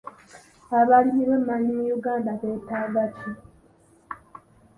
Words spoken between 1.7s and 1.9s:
mu